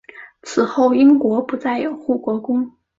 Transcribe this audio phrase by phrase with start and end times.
[0.41, 2.71] 此后英国不再有护国公。